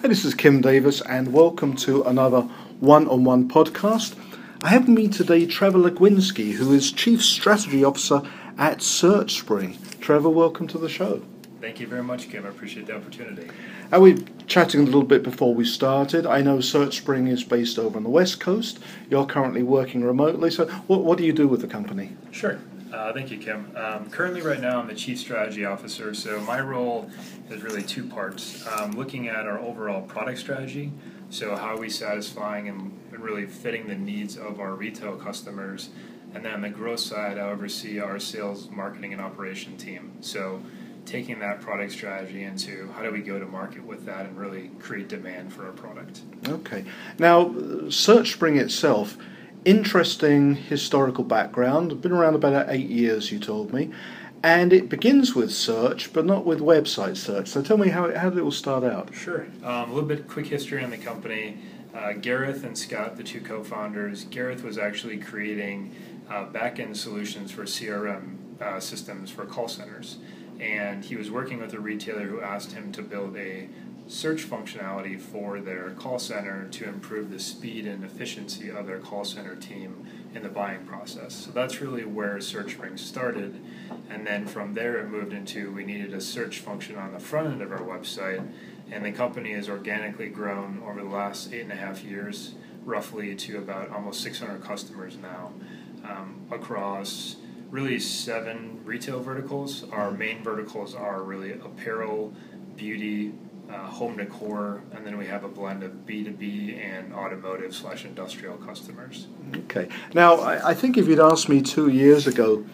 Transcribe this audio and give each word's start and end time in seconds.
Hey, 0.00 0.08
this 0.08 0.24
is 0.24 0.34
Kim 0.34 0.62
Davis, 0.62 1.02
and 1.02 1.30
welcome 1.30 1.76
to 1.76 2.02
another 2.04 2.40
one 2.80 3.06
on 3.06 3.22
one 3.22 3.50
podcast. 3.50 4.16
I 4.64 4.70
have 4.70 4.88
with 4.88 4.96
me 4.96 5.08
today 5.08 5.44
Trevor 5.44 5.78
Legwinski, 5.78 6.52
who 6.52 6.72
is 6.72 6.90
Chief 6.90 7.22
Strategy 7.22 7.84
Officer 7.84 8.22
at 8.56 8.78
SearchSpring. 8.78 10.00
Trevor, 10.00 10.30
welcome 10.30 10.66
to 10.68 10.78
the 10.78 10.88
show. 10.88 11.20
Thank 11.60 11.80
you 11.80 11.86
very 11.86 12.02
much, 12.02 12.30
Kim. 12.30 12.46
I 12.46 12.48
appreciate 12.48 12.86
the 12.86 12.96
opportunity. 12.96 13.50
And 13.92 14.00
we 14.00 14.14
were 14.14 14.22
chatting 14.46 14.80
a 14.80 14.84
little 14.84 15.02
bit 15.02 15.22
before 15.22 15.54
we 15.54 15.66
started. 15.66 16.24
I 16.24 16.40
know 16.40 16.58
SearchSpring 16.58 17.28
is 17.28 17.44
based 17.44 17.78
over 17.78 17.98
on 17.98 18.02
the 18.02 18.08
West 18.08 18.40
Coast. 18.40 18.78
You're 19.10 19.26
currently 19.26 19.62
working 19.62 20.02
remotely. 20.02 20.50
So, 20.50 20.64
what, 20.86 21.04
what 21.04 21.18
do 21.18 21.24
you 21.24 21.34
do 21.34 21.46
with 21.46 21.60
the 21.60 21.68
company? 21.68 22.16
Sure. 22.30 22.58
Uh, 22.92 23.12
thank 23.12 23.30
you, 23.30 23.38
Kim. 23.38 23.70
Um, 23.76 24.10
currently, 24.10 24.42
right 24.42 24.60
now, 24.60 24.80
I'm 24.80 24.88
the 24.88 24.94
Chief 24.94 25.18
Strategy 25.18 25.64
Officer. 25.64 26.12
So, 26.12 26.40
my 26.40 26.60
role 26.60 27.08
is 27.48 27.62
really 27.62 27.82
two 27.82 28.04
parts 28.04 28.66
um, 28.66 28.92
looking 28.92 29.28
at 29.28 29.46
our 29.46 29.60
overall 29.60 30.02
product 30.02 30.38
strategy. 30.38 30.92
So, 31.30 31.54
how 31.54 31.74
are 31.74 31.78
we 31.78 31.88
satisfying 31.88 32.68
and, 32.68 32.98
and 33.12 33.22
really 33.22 33.46
fitting 33.46 33.86
the 33.86 33.94
needs 33.94 34.36
of 34.36 34.58
our 34.58 34.74
retail 34.74 35.16
customers? 35.16 35.90
And 36.34 36.44
then 36.44 36.54
on 36.54 36.60
the 36.62 36.70
growth 36.70 37.00
side, 37.00 37.38
I 37.38 37.42
oversee 37.42 38.00
our 38.00 38.18
sales, 38.18 38.68
marketing, 38.70 39.12
and 39.12 39.22
operation 39.22 39.76
team. 39.76 40.12
So, 40.20 40.60
taking 41.06 41.38
that 41.38 41.60
product 41.60 41.92
strategy 41.92 42.42
into 42.42 42.90
how 42.92 43.02
do 43.02 43.10
we 43.12 43.20
go 43.20 43.38
to 43.38 43.46
market 43.46 43.84
with 43.84 44.04
that 44.06 44.26
and 44.26 44.36
really 44.36 44.70
create 44.80 45.08
demand 45.08 45.52
for 45.52 45.66
our 45.66 45.72
product. 45.72 46.22
Okay. 46.46 46.84
Now, 47.18 47.46
SearchSpring 47.46 48.60
itself 48.60 49.16
interesting 49.64 50.56
historical 50.56 51.24
background. 51.24 52.00
Been 52.00 52.12
around 52.12 52.34
about 52.34 52.70
eight 52.70 52.88
years, 52.88 53.30
you 53.30 53.38
told 53.38 53.72
me. 53.72 53.90
And 54.42 54.72
it 54.72 54.88
begins 54.88 55.34
with 55.34 55.52
search, 55.52 56.12
but 56.14 56.24
not 56.24 56.46
with 56.46 56.60
website 56.60 57.18
search. 57.18 57.48
So 57.48 57.60
tell 57.60 57.76
me 57.76 57.88
how 57.88 58.06
it, 58.06 58.16
how 58.16 58.30
did 58.30 58.38
it 58.38 58.42
all 58.42 58.50
start 58.50 58.84
out? 58.84 59.14
Sure. 59.14 59.46
Um, 59.62 59.90
a 59.90 59.92
little 59.92 60.08
bit 60.08 60.28
quick 60.28 60.46
history 60.46 60.82
on 60.82 60.90
the 60.90 60.96
company. 60.96 61.58
Uh, 61.94 62.14
Gareth 62.14 62.64
and 62.64 62.76
Scott, 62.78 63.16
the 63.16 63.22
two 63.22 63.40
co-founders, 63.40 64.24
Gareth 64.24 64.62
was 64.62 64.78
actually 64.78 65.18
creating 65.18 65.94
uh, 66.30 66.44
back-end 66.44 66.96
solutions 66.96 67.50
for 67.50 67.64
CRM 67.64 68.36
uh, 68.62 68.80
systems 68.80 69.30
for 69.30 69.44
call 69.44 69.68
centers. 69.68 70.18
And 70.58 71.04
he 71.04 71.16
was 71.16 71.30
working 71.30 71.60
with 71.60 71.74
a 71.74 71.80
retailer 71.80 72.26
who 72.26 72.40
asked 72.40 72.72
him 72.72 72.92
to 72.92 73.02
build 73.02 73.36
a 73.36 73.68
search 74.10 74.50
functionality 74.50 75.20
for 75.20 75.60
their 75.60 75.90
call 75.90 76.18
center 76.18 76.66
to 76.68 76.84
improve 76.88 77.30
the 77.30 77.38
speed 77.38 77.86
and 77.86 78.04
efficiency 78.04 78.68
of 78.68 78.84
their 78.84 78.98
call 78.98 79.24
center 79.24 79.54
team 79.54 80.04
in 80.34 80.42
the 80.42 80.48
buying 80.48 80.84
process. 80.84 81.32
So 81.32 81.52
that's 81.52 81.80
really 81.80 82.04
where 82.04 82.36
SearchSpring 82.38 82.98
started. 82.98 83.62
And 84.10 84.26
then 84.26 84.46
from 84.46 84.74
there, 84.74 84.98
it 84.98 85.08
moved 85.08 85.32
into 85.32 85.72
we 85.72 85.84
needed 85.84 86.12
a 86.12 86.20
search 86.20 86.58
function 86.58 86.96
on 86.96 87.12
the 87.12 87.20
front 87.20 87.48
end 87.48 87.62
of 87.62 87.70
our 87.70 87.82
website. 87.82 88.44
And 88.90 89.04
the 89.04 89.12
company 89.12 89.52
has 89.52 89.68
organically 89.68 90.28
grown 90.28 90.82
over 90.84 91.00
the 91.00 91.08
last 91.08 91.52
eight 91.52 91.62
and 91.62 91.72
a 91.72 91.76
half 91.76 92.02
years, 92.02 92.54
roughly 92.84 93.36
to 93.36 93.58
about 93.58 93.90
almost 93.90 94.22
600 94.22 94.60
customers 94.60 95.16
now 95.22 95.52
um, 96.04 96.40
across 96.50 97.36
really 97.70 98.00
seven 98.00 98.80
retail 98.84 99.20
verticals. 99.20 99.84
Our 99.92 100.10
main 100.10 100.42
verticals 100.42 100.96
are 100.96 101.22
really 101.22 101.52
apparel, 101.52 102.34
beauty, 102.74 103.32
uh, 103.70 103.86
home 103.86 104.16
decor, 104.16 104.82
and 104.92 105.06
then 105.06 105.16
we 105.16 105.26
have 105.26 105.44
a 105.44 105.48
blend 105.48 105.82
of 105.82 105.92
B2B 106.06 106.76
and 106.78 107.12
automotive 107.12 107.74
slash 107.74 108.04
industrial 108.04 108.56
customers. 108.56 109.28
Okay. 109.54 109.88
Now, 110.14 110.36
I, 110.36 110.70
I, 110.70 110.74
think 110.74 110.98
if 110.98 111.06
you'd 111.06 111.20
asked 111.20 111.48
me 111.48 111.62
two 111.62 111.88
years 111.88 112.26
ago 112.26 112.64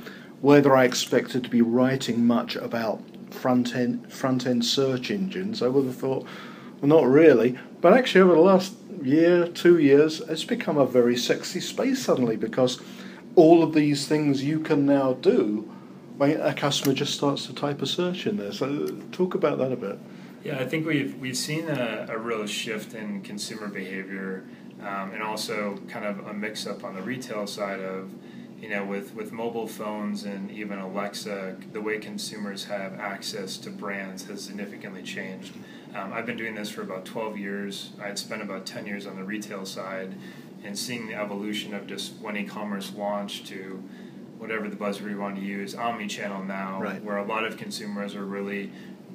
whether 0.41 0.77
I 0.77 0.85
expected 0.85 1.45
to 1.45 1.51
be 1.51 1.61
writing 1.61 2.27
much 2.27 2.57
about 2.57 3.03
front 3.31 3.75
end 3.75 4.11
front 4.13 4.47
end 4.47 4.65
search 4.65 5.11
engines, 5.11 5.63
I 5.63 5.69
would 5.69 5.85
have 5.85 5.97
thought, 5.97 6.27
well, 6.81 6.89
not 6.89 7.07
really. 7.07 7.59
But 7.81 7.93
actually, 7.93 8.23
over 8.23 8.35
the 8.35 8.41
last 8.41 8.75
year, 9.03 9.49
two 9.49 9.79
years, 9.79 10.21
it's 10.21 10.45
become 10.45 10.79
a 10.79 10.87
very 10.87 11.17
sexy 11.17 11.61
space 11.61 12.03
suddenly 12.03 12.37
because 12.37 12.81
all 13.35 13.63
of 13.63 13.75
these 13.75 14.09
things 14.09 14.43
you 14.43 14.61
can 14.61 14.87
now 14.87 15.13
do 15.15 15.71
when 16.17 16.41
a 16.41 16.55
customer 16.55 16.95
just 16.95 17.13
starts 17.13 17.47
to 17.47 17.53
type 17.53 17.83
a 17.83 17.87
search 17.87 18.27
in 18.27 18.39
there. 18.39 18.53
So, 18.53 18.89
talk 19.13 19.35
about 19.35 19.59
that 19.59 19.73
a 19.73 19.77
bit. 19.77 19.99
Yeah, 20.47 20.61
I 20.61 20.65
think 20.65 20.87
we've 20.87 21.17
we've 21.17 21.37
seen 21.37 21.69
a, 21.69 22.07
a 22.09 22.17
real 22.17 22.47
shift 22.47 22.95
in 22.95 23.21
consumer 23.23 23.67
behavior, 23.67 24.45
um, 24.81 25.11
and 25.11 25.21
also 25.21 25.77
kind 25.89 26.05
of 26.05 26.25
a 26.25 26.33
mix 26.33 26.69
up 26.69 26.85
on 26.85 26.95
the 26.95 27.03
retail 27.03 27.49
side 27.49 27.81
of, 27.81 28.13
you 28.61 28.69
know, 28.69 28.85
with 28.85 29.13
with 29.13 29.33
mobile 29.33 29.67
phones 29.67 30.23
and 30.23 30.49
even 30.53 30.79
Alexa, 30.79 31.57
the 31.73 31.81
way 31.81 31.99
consumers 31.99 32.63
have 32.67 32.95
access 32.95 33.57
to 33.57 33.71
brands 33.71 34.27
has 34.27 34.41
significantly 34.41 35.03
changed. 35.03 35.57
Um, 35.97 36.13
I've 36.13 36.27
been 36.27 36.37
doing 36.37 36.55
this 36.55 36.71
for 36.71 36.83
about 36.83 37.05
12 37.05 37.37
years. 37.37 37.91
I'd 38.01 38.17
spent 38.17 38.41
about 38.41 38.67
10 38.67 38.87
years 38.87 39.05
on 39.05 39.17
the 39.17 39.25
retail 39.25 39.67
side, 39.67 40.15
and 40.63 40.79
seeing 40.79 41.09
the 41.09 41.17
evolution 41.17 41.75
of 41.75 41.89
just 41.89 42.21
when 42.21 42.37
e-commerce 42.37 42.93
launched 42.95 43.49
to 43.49 43.83
whatever 44.39 44.69
the 44.69 44.77
buzzword 44.77 45.11
you 45.11 45.19
want 45.19 45.35
to 45.35 45.43
use, 45.43 45.75
omni-channel 45.75 46.45
now, 46.45 46.81
right. 46.81 47.03
where 47.03 47.17
a 47.17 47.25
lot 47.25 47.45
of 47.45 47.57
consumers 47.57 48.15
are 48.15 48.25
really 48.25 48.71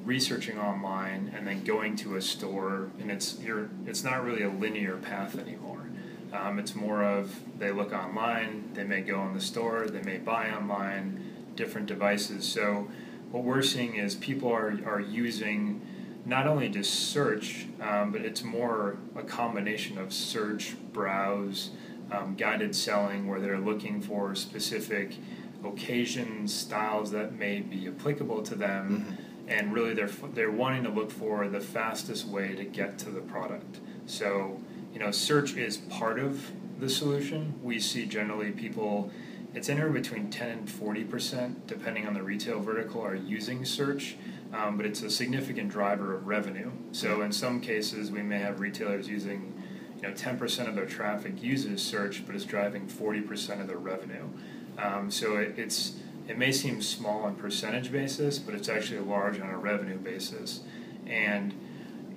researching 0.06 0.58
online 0.58 1.32
and 1.36 1.48
then 1.48 1.64
going 1.64 1.96
to 1.98 2.16
a 2.16 2.22
store, 2.22 2.90
and 3.00 3.12
it's 3.12 3.40
you're 3.40 3.70
it's 3.86 4.04
not 4.04 4.24
really 4.24 4.44
a 4.44 4.50
linear 4.50 4.98
path 4.98 5.38
anymore. 5.38 5.90
Um, 6.34 6.60
it's 6.60 6.76
more 6.76 7.04
of 7.04 7.40
they 7.60 7.72
look 7.72 7.94
online, 7.94 8.72
they 8.74 8.84
may 8.84 9.02
go 9.02 9.22
in 9.26 9.34
the 9.34 9.42
store, 9.42 9.88
they 9.88 10.02
may 10.02 10.18
buy 10.18 10.50
online, 10.50 11.52
different 11.56 11.88
devices. 11.88 12.48
So 12.48 12.90
what 13.32 13.44
we're 13.44 13.62
seeing 13.62 13.96
is 13.96 14.16
people 14.16 14.52
are 14.52 14.80
are 14.86 15.00
using 15.00 15.82
not 16.26 16.48
only 16.48 16.70
just 16.70 16.94
search, 17.12 17.68
um, 17.82 18.12
but 18.12 18.22
it's 18.22 18.44
more 18.44 18.98
a 19.16 19.24
combination 19.24 19.98
of 19.98 20.14
search, 20.14 20.76
browse, 20.94 21.72
um, 22.12 22.36
guided 22.36 22.76
selling, 22.76 23.28
where 23.28 23.40
they're 23.40 23.60
looking 23.60 24.02
for 24.02 24.36
specific 24.36 25.16
occasions, 25.64 26.54
styles 26.54 27.12
that 27.12 27.34
may 27.34 27.60
be 27.60 27.88
applicable 27.88 28.42
to 28.44 28.56
them. 28.56 29.06
Mm-hmm 29.08 29.21
and 29.48 29.74
really 29.74 29.94
they're 29.94 30.10
they're 30.34 30.52
wanting 30.52 30.84
to 30.84 30.90
look 30.90 31.12
for 31.12 31.48
the 31.48 31.60
fastest 31.60 32.26
way 32.28 32.56
to 32.56 32.64
get 32.64 32.98
to 33.00 33.10
the 33.10 33.22
product. 33.22 33.80
So, 34.06 34.60
you 34.94 35.00
know, 35.00 35.12
search 35.12 35.56
is 35.56 35.78
part 35.78 36.20
of 36.20 36.52
the 36.80 36.90
solution. 36.90 37.54
We 37.62 37.80
see 37.80 38.06
generally 38.06 38.52
people 38.52 39.12
it's 39.54 39.68
anywhere 39.68 39.90
between 39.90 40.30
10 40.30 40.50
and 40.50 40.70
40 40.70 41.04
percent, 41.04 41.68
depending 41.68 42.08
on 42.08 42.14
the 42.14 42.24
retail 42.24 42.60
vertical, 42.60 43.02
are 43.02 43.16
using 43.16 43.66
search, 43.66 44.16
um, 44.54 44.78
but 44.78 44.86
it's 44.86 45.02
a 45.02 45.10
significant 45.10 45.70
driver 45.70 46.16
of 46.16 46.28
revenue. 46.28 46.72
So, 46.94 47.22
in 47.22 47.32
some 47.32 47.60
cases, 47.60 48.12
we 48.12 48.22
may 48.22 48.40
have 48.40 48.60
retailers 48.60 49.10
using, 49.10 49.54
you 49.98 50.04
know, 50.04 50.14
10 50.14 50.38
percent 50.38 50.70
of 50.70 50.76
their 50.76 50.86
traffic 50.86 51.44
uses 51.44 51.82
search, 51.82 52.26
but 52.26 52.36
it's 52.36 52.46
driving 52.46 52.88
40 52.88 53.22
percent 53.22 53.62
of 53.62 53.68
their 53.68 53.78
revenue. 53.78 54.30
Um, 54.78 55.12
so, 55.12 55.36
it, 55.36 55.56
it's 55.58 55.96
it 56.32 56.38
may 56.38 56.54
seem 56.54 56.82
small 56.82 57.24
on 57.24 57.36
percentage 57.36 57.92
basis, 57.92 58.40
but 58.40 58.56
it's 58.56 58.70
actually 58.70 59.02
large 59.02 59.38
on 59.42 59.50
a 59.50 59.58
revenue 59.58 59.98
basis. 59.98 60.62
And 61.06 61.54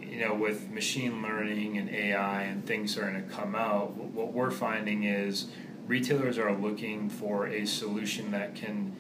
you 0.01 0.21
know, 0.21 0.35
with 0.35 0.71
machine 0.71 1.21
learning 1.21 1.79
and 1.79 1.91
AI 1.91 2.43
and 2.43 2.65
things 2.65 2.93
starting 2.93 3.17
to 3.17 3.35
come 3.35 3.57
out, 3.57 3.97
what 3.97 4.33
we're 4.33 4.53
finding 4.53 5.03
is 5.03 5.49
retailers 5.89 6.39
are 6.39 6.53
looking 6.53 7.11
for 7.11 7.49
a 7.49 7.67
solution 7.67 8.31
that 8.31 8.55
can 8.55 8.95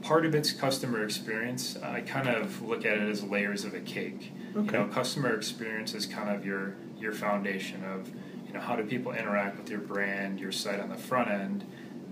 part 0.00 0.24
of 0.24 0.34
its 0.34 0.52
customer 0.52 1.02
experience. 1.02 1.76
I 1.82 2.02
kind 2.02 2.28
of 2.28 2.62
look 2.62 2.84
at 2.84 2.98
it 2.98 3.08
as 3.08 3.24
layers 3.24 3.64
of 3.64 3.74
a 3.74 3.80
cake. 3.80 4.32
Okay. 4.54 4.78
You 4.78 4.84
know, 4.84 4.86
customer 4.92 5.34
experience 5.34 5.92
is 5.92 6.06
kind 6.06 6.30
of 6.30 6.46
your 6.46 6.76
your 7.00 7.12
foundation 7.12 7.82
of 7.82 8.08
you 8.46 8.52
know 8.52 8.60
how 8.60 8.76
do 8.76 8.84
people 8.84 9.10
interact 9.10 9.58
with 9.58 9.68
your 9.68 9.80
brand, 9.80 10.38
your 10.38 10.52
site 10.52 10.78
on 10.78 10.90
the 10.90 10.96
front 10.96 11.32
end. 11.32 11.64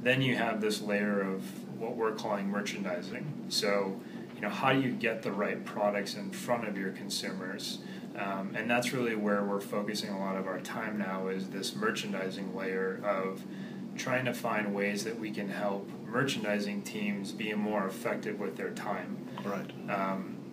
Then 0.02 0.20
you 0.20 0.34
have 0.34 0.60
this 0.60 0.82
layer 0.82 1.20
of 1.20 1.44
what 1.82 1.96
we're 1.96 2.12
calling 2.12 2.48
merchandising. 2.48 3.26
So, 3.48 4.00
you 4.36 4.40
know, 4.40 4.48
how 4.48 4.72
do 4.72 4.80
you 4.80 4.92
get 4.92 5.22
the 5.22 5.32
right 5.32 5.62
products 5.64 6.14
in 6.14 6.30
front 6.30 6.68
of 6.68 6.78
your 6.78 6.92
consumers? 6.92 7.80
Um, 8.16 8.54
and 8.54 8.70
that's 8.70 8.92
really 8.92 9.16
where 9.16 9.42
we're 9.42 9.60
focusing 9.60 10.10
a 10.10 10.18
lot 10.18 10.36
of 10.36 10.46
our 10.46 10.60
time 10.60 10.98
now 10.98 11.28
is 11.28 11.48
this 11.48 11.74
merchandising 11.74 12.56
layer 12.56 13.00
of 13.04 13.42
trying 13.96 14.24
to 14.26 14.32
find 14.32 14.74
ways 14.74 15.04
that 15.04 15.18
we 15.18 15.30
can 15.30 15.48
help 15.48 15.90
merchandising 16.06 16.82
teams 16.82 17.32
be 17.32 17.52
more 17.54 17.86
effective 17.86 18.38
with 18.38 18.56
their 18.56 18.70
time. 18.70 19.18
Right. 19.44 19.72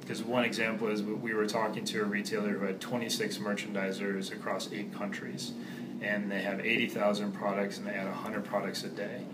Because 0.02 0.22
um, 0.22 0.30
one 0.30 0.46
example 0.46 0.88
is 0.88 1.04
we 1.04 1.34
were 1.34 1.46
talking 1.46 1.86
to 1.86 2.02
a 2.02 2.06
retailer 2.06 2.50
who 2.50 2.66
had 2.66 2.82
26 2.82 3.38
merchandisers 3.38 4.32
across 4.32 4.72
eight 4.72 4.94
countries, 4.94 5.54
and 6.02 6.32
they 6.32 6.42
have 6.42 6.62
80,000 6.62 7.34
products 7.34 7.78
and 7.78 7.86
they 7.86 7.94
had 7.94 8.08
100 8.08 8.46
products 8.46 8.84
a 8.84 8.90
day 8.90 9.25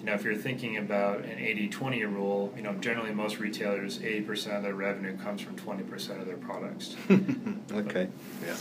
you 0.00 0.06
know, 0.06 0.14
if 0.14 0.24
you're 0.24 0.34
thinking 0.34 0.78
about 0.78 1.18
an 1.18 1.38
80-20 1.38 2.02
rule, 2.12 2.52
you 2.56 2.62
know, 2.62 2.72
generally 2.74 3.12
most 3.12 3.38
retailers, 3.38 3.98
80% 3.98 4.56
of 4.56 4.62
their 4.62 4.74
revenue 4.74 5.16
comes 5.18 5.42
from 5.42 5.56
20% 5.56 6.20
of 6.20 6.26
their 6.26 6.38
products. 6.38 6.96
okay, 7.72 8.08
yeah. 8.44 8.56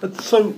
But 0.00 0.20
so 0.20 0.54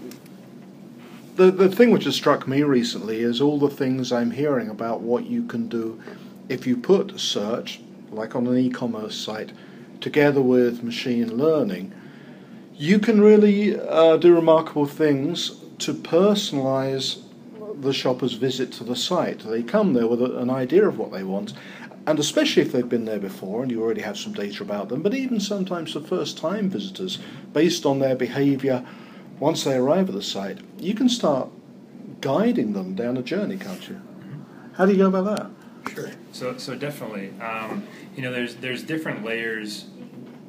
the 1.37 1.51
the 1.51 1.69
thing 1.69 1.91
which 1.91 2.05
has 2.05 2.17
struck 2.17 2.49
me 2.49 2.63
recently 2.63 3.21
is 3.21 3.41
all 3.41 3.59
the 3.59 3.69
things 3.71 4.13
I'm 4.13 4.31
hearing 4.33 4.69
about 4.69 5.01
what 5.01 5.27
you 5.27 5.45
can 5.47 5.69
do 5.69 6.01
if 6.49 6.67
you 6.67 6.77
put 6.77 7.19
search, 7.21 7.81
like 8.11 8.35
on 8.35 8.47
an 8.47 8.57
e-commerce 8.57 9.17
site, 9.17 9.53
together 10.01 10.41
with 10.43 10.83
machine 10.83 11.37
learning. 11.37 11.93
you 12.77 12.99
can 12.99 13.21
really 13.21 13.79
uh, 13.79 14.17
do 14.17 14.35
remarkable 14.35 14.87
things 14.87 15.61
to 15.79 15.95
personalize 15.95 17.24
the 17.81 17.93
shopper's 17.93 18.35
visit 18.35 18.73
to 18.73 18.85
the 18.85 18.97
site. 18.97 19.41
They 19.41 19.63
come 19.63 19.93
there 19.93 20.07
with 20.07 20.23
a, 20.23 20.39
an 20.39 20.51
idea 20.51 20.87
of 20.87 20.99
what 20.99 21.13
they 21.13 21.23
want, 21.23 21.55
and 22.07 22.19
especially 22.19 22.63
if 22.63 22.73
they've 22.73 22.89
been 22.89 23.05
there 23.05 23.19
before 23.19 23.63
and 23.63 23.71
you 23.71 23.83
already 23.83 24.03
have 24.03 24.19
some 24.19 24.33
data 24.33 24.63
about 24.63 24.89
them, 24.89 25.03
but 25.03 25.15
even 25.15 25.41
sometimes 25.41 25.93
for 25.93 26.01
first 26.01 26.37
time 26.39 26.69
visitors, 26.69 27.19
based 27.53 27.87
on 27.87 27.99
their 27.99 28.15
behavior 28.15 28.85
once 29.41 29.65
they 29.65 29.75
arrive 29.75 30.09
at 30.09 30.15
the 30.15 30.23
site, 30.23 30.59
you 30.79 30.95
can 30.95 31.09
start 31.09 31.49
guiding 32.21 32.73
them 32.73 32.95
down 32.95 33.17
a 33.17 33.23
journey, 33.23 33.57
can't 33.57 33.89
you? 33.89 34.01
How 34.75 34.87
do 34.87 34.93
you 34.93 34.99
go 34.99 35.09
about 35.09 35.37
that? 35.37 35.95
Sure. 35.95 36.11
So, 36.33 36.57
so 36.57 36.75
definitely, 36.75 37.33
um, 37.41 37.87
you 38.17 38.23
know, 38.23 38.33
there's 38.33 38.57
there's 38.57 38.83
different 38.83 39.25
layers. 39.25 39.87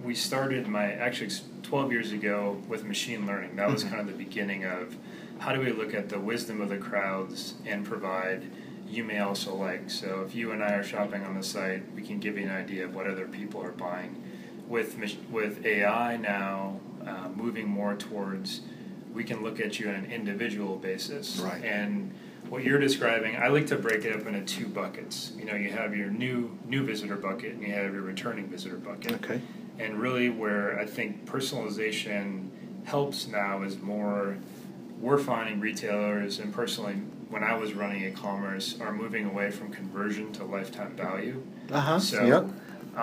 We 0.03 0.15
started 0.15 0.67
my 0.67 0.93
actually 0.93 1.31
12 1.63 1.91
years 1.91 2.11
ago 2.11 2.61
with 2.67 2.85
machine 2.85 3.25
learning. 3.25 3.55
That 3.55 3.69
was 3.69 3.83
mm-hmm. 3.83 3.95
kind 3.95 4.09
of 4.09 4.17
the 4.17 4.23
beginning 4.23 4.65
of 4.65 4.95
how 5.39 5.53
do 5.53 5.59
we 5.59 5.71
look 5.71 5.93
at 5.93 6.09
the 6.09 6.19
wisdom 6.19 6.61
of 6.61 6.69
the 6.69 6.77
crowds 6.77 7.55
and 7.65 7.85
provide 7.85 8.49
you 8.87 9.03
may 9.03 9.19
also 9.19 9.55
like. 9.55 9.89
So 9.89 10.23
if 10.25 10.35
you 10.35 10.51
and 10.51 10.63
I 10.63 10.73
are 10.73 10.83
shopping 10.83 11.23
on 11.23 11.35
the 11.35 11.43
site, 11.43 11.83
we 11.93 12.01
can 12.01 12.19
give 12.19 12.37
you 12.37 12.43
an 12.43 12.51
idea 12.51 12.85
of 12.85 12.95
what 12.95 13.07
other 13.07 13.27
people 13.27 13.61
are 13.63 13.71
buying. 13.71 14.23
With 14.67 14.97
with 15.29 15.65
AI 15.65 16.17
now 16.17 16.79
uh, 17.05 17.29
moving 17.35 17.67
more 17.67 17.95
towards, 17.95 18.61
we 19.13 19.23
can 19.23 19.43
look 19.43 19.59
at 19.59 19.79
you 19.79 19.89
on 19.89 19.95
an 19.95 20.11
individual 20.11 20.77
basis. 20.77 21.39
Right. 21.39 21.63
And 21.63 22.13
what 22.49 22.63
you're 22.63 22.79
describing, 22.79 23.35
I 23.37 23.47
like 23.47 23.67
to 23.67 23.75
break 23.75 24.05
it 24.05 24.15
up 24.15 24.27
into 24.27 24.41
two 24.41 24.67
buckets. 24.67 25.33
You 25.37 25.45
know, 25.45 25.55
you 25.55 25.71
have 25.71 25.95
your 25.95 26.09
new 26.09 26.57
new 26.65 26.83
visitor 26.83 27.15
bucket 27.15 27.53
and 27.53 27.61
you 27.61 27.73
have 27.73 27.93
your 27.93 28.03
returning 28.03 28.47
visitor 28.47 28.77
bucket. 28.77 29.13
Okay. 29.13 29.41
And 29.77 29.99
really, 29.99 30.29
where 30.29 30.79
I 30.79 30.85
think 30.85 31.25
personalization 31.25 32.49
helps 32.85 33.27
now 33.27 33.63
is 33.63 33.79
more. 33.81 34.37
We're 34.99 35.17
finding 35.17 35.59
retailers, 35.59 36.39
and 36.39 36.53
personally, 36.53 36.95
when 37.29 37.43
I 37.43 37.55
was 37.55 37.73
running 37.73 38.03
e-commerce, 38.03 38.79
are 38.79 38.93
moving 38.93 39.25
away 39.25 39.51
from 39.51 39.71
conversion 39.71 40.31
to 40.33 40.45
lifetime 40.45 40.95
value. 40.95 41.43
Uh 41.71 41.81
huh. 41.81 41.99
So, 41.99 42.23
yep. 42.23 42.45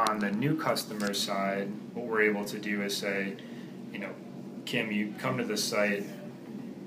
on 0.09 0.19
the 0.19 0.31
new 0.31 0.57
customer 0.57 1.13
side, 1.13 1.71
what 1.95 2.07
we're 2.07 2.23
able 2.23 2.45
to 2.47 2.59
do 2.59 2.83
is 2.83 2.97
say, 2.97 3.35
you 3.93 3.99
know, 3.99 4.11
Kim, 4.65 4.91
you 4.91 5.15
come 5.19 5.39
to 5.39 5.45
the 5.45 5.57
site, 5.57 6.05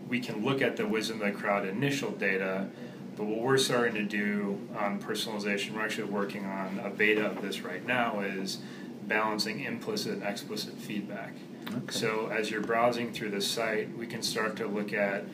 we 0.08 0.20
can 0.20 0.44
look 0.44 0.62
at 0.62 0.76
the 0.78 0.88
wisdom 0.88 1.22
of 1.22 1.34
the 1.34 1.40
crowd 1.40 1.68
initial 1.68 2.12
data, 2.12 2.68
but 3.16 3.26
what 3.26 3.40
we're 3.40 3.58
starting 3.58 3.96
to 3.96 4.04
do 4.04 4.60
on 4.78 5.02
personalization, 5.02 5.72
we're 5.72 5.82
actually 5.82 6.10
working 6.10 6.46
on 6.46 6.80
a 6.84 6.90
beta 6.90 7.26
of 7.26 7.42
this 7.42 7.62
right 7.62 7.86
now, 7.86 8.22
is 8.22 8.60
balancing 9.04 9.62
implicit 9.62 10.14
and 10.14 10.24
explicit 10.24 10.74
feedback. 10.76 11.34
Okay. 11.68 11.80
So 11.90 12.28
as 12.28 12.52
you're 12.52 12.62
browsing 12.62 13.12
through 13.12 13.32
the 13.32 13.42
site, 13.42 13.96
we 13.98 14.08
can 14.08 14.22
start 14.22 14.56
to 14.58 14.68
look 14.68 14.94
at, 14.94 15.26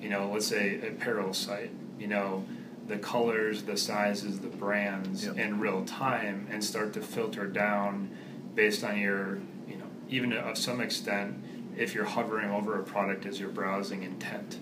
you 0.00 0.08
know, 0.08 0.30
let's 0.32 0.46
say 0.46 0.80
apparel 0.86 1.34
site, 1.34 1.70
you 1.98 2.06
know, 2.06 2.44
the 2.86 2.98
colors, 2.98 3.62
the 3.62 3.76
sizes, 3.76 4.40
the 4.40 4.48
brands 4.48 5.24
yep. 5.24 5.36
in 5.36 5.60
real 5.60 5.84
time 5.84 6.46
and 6.50 6.62
start 6.62 6.92
to 6.94 7.00
filter 7.00 7.46
down 7.46 8.10
based 8.54 8.82
on 8.82 8.98
your, 8.98 9.38
you 9.68 9.76
know, 9.76 9.86
even 10.08 10.32
of 10.32 10.58
some 10.58 10.80
extent, 10.80 11.42
if 11.76 11.94
you're 11.94 12.04
hovering 12.04 12.50
over 12.50 12.78
a 12.78 12.82
product 12.82 13.26
as 13.26 13.38
your 13.38 13.48
browsing 13.48 14.02
intent. 14.02 14.58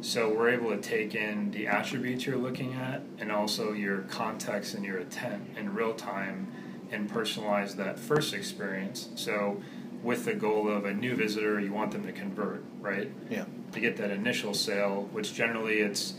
So 0.00 0.32
we're 0.32 0.50
able 0.50 0.70
to 0.70 0.80
take 0.80 1.14
in 1.14 1.50
the 1.50 1.66
attributes 1.66 2.26
you're 2.26 2.36
looking 2.36 2.74
at 2.74 3.02
and 3.18 3.32
also 3.32 3.72
your 3.72 4.02
context 4.02 4.74
and 4.74 4.84
your 4.84 4.98
intent 4.98 5.56
in 5.56 5.74
real 5.74 5.94
time 5.94 6.52
and 6.92 7.10
personalize 7.10 7.74
that 7.76 7.98
first 7.98 8.32
experience. 8.32 9.08
So 9.16 9.60
with 10.06 10.24
the 10.24 10.34
goal 10.34 10.70
of 10.70 10.84
a 10.84 10.94
new 10.94 11.16
visitor, 11.16 11.58
you 11.58 11.72
want 11.72 11.90
them 11.90 12.06
to 12.06 12.12
convert, 12.12 12.62
right? 12.80 13.10
Yeah. 13.28 13.44
To 13.72 13.80
get 13.80 13.96
that 13.96 14.10
initial 14.12 14.54
sale, 14.54 15.08
which 15.10 15.34
generally 15.34 15.80
it's 15.80 16.14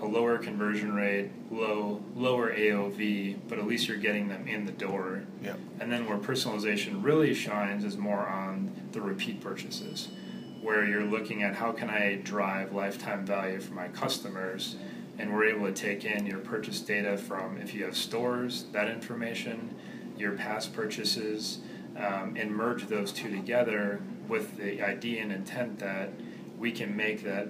a 0.00 0.06
lower 0.06 0.38
conversion 0.38 0.94
rate, 0.94 1.30
low 1.50 2.00
lower 2.14 2.54
AOV, 2.54 3.40
but 3.48 3.58
at 3.58 3.66
least 3.66 3.88
you're 3.88 3.98
getting 3.98 4.28
them 4.28 4.46
in 4.46 4.64
the 4.64 4.72
door. 4.72 5.24
Yeah. 5.42 5.56
And 5.80 5.90
then 5.90 6.08
where 6.08 6.16
personalization 6.16 7.02
really 7.02 7.34
shines 7.34 7.84
is 7.84 7.96
more 7.96 8.24
on 8.24 8.70
the 8.92 9.00
repeat 9.00 9.40
purchases, 9.40 10.10
where 10.62 10.84
you're 10.84 11.02
looking 11.02 11.42
at 11.42 11.56
how 11.56 11.72
can 11.72 11.90
I 11.90 12.20
drive 12.22 12.72
lifetime 12.72 13.26
value 13.26 13.58
for 13.58 13.74
my 13.74 13.88
customers, 13.88 14.76
and 15.18 15.34
we're 15.34 15.46
able 15.46 15.66
to 15.66 15.72
take 15.72 16.04
in 16.04 16.24
your 16.24 16.38
purchase 16.38 16.80
data 16.80 17.18
from 17.18 17.58
if 17.58 17.74
you 17.74 17.84
have 17.84 17.96
stores, 17.96 18.66
that 18.70 18.88
information, 18.88 19.74
your 20.16 20.32
past 20.32 20.72
purchases, 20.72 21.58
um, 21.98 22.36
and 22.36 22.54
merge 22.54 22.86
those 22.86 23.12
two 23.12 23.30
together 23.30 24.00
with 24.28 24.56
the 24.56 24.82
idea 24.82 25.22
and 25.22 25.32
intent 25.32 25.78
that 25.78 26.10
we 26.58 26.70
can 26.72 26.96
make 26.96 27.22
that 27.24 27.48